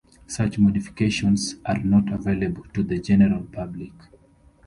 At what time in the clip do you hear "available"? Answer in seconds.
2.11-2.63